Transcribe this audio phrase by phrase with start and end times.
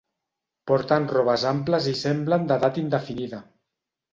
[0.69, 3.43] Porten robes amples i semblen d'edat indefinida.